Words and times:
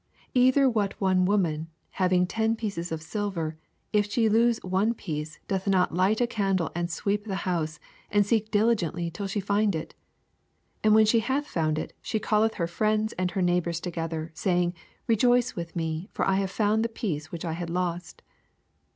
8 0.33 0.39
Either 0.45 0.67
what 0.67 0.99
woman 0.99 1.67
having 1.91 2.25
ten 2.25 2.55
pieces 2.55 2.91
of 2.91 3.03
silver, 3.03 3.55
if 3.93 4.09
she 4.11 4.27
lose 4.27 4.57
one 4.63 4.95
piece, 4.95 5.37
doth 5.47 5.67
not 5.67 5.93
light 5.93 6.19
a 6.19 6.25
candle, 6.25 6.71
and 6.73 6.89
sweep 6.89 7.25
the 7.25 7.35
house, 7.45 7.79
and 8.09 8.25
seek 8.25 8.49
diligently 8.49 9.11
till 9.11 9.27
she 9.27 9.39
find 9.39 9.75
U 9.75 9.81
f 9.81 9.87
9 9.89 9.93
And 10.85 10.95
when 10.95 11.05
she 11.05 11.19
hath 11.19 11.45
found 11.45 11.77
it^ 11.77 11.91
she 12.01 12.19
calleth 12.19 12.55
her 12.55 12.65
friends 12.65 13.13
and 13.13 13.29
her 13.29 13.43
neij^h 13.43 13.63
bors 13.65 13.79
together, 13.79 14.31
snying, 14.33 14.73
Rejoice 15.05 15.55
with 15.55 15.75
me; 15.75 16.09
for>I 16.13 16.37
have 16.37 16.49
found 16.49 16.83
the 16.83 16.89
pieoe 16.89 17.25
which 17.29 17.45
I 17.45 17.53
had 17.53 17.69
lost. 17.69 18.23